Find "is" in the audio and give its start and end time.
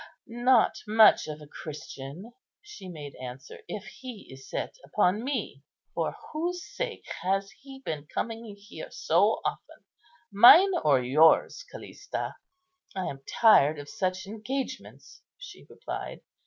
4.33-4.49